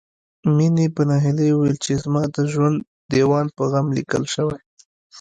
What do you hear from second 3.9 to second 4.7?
ليکل شوی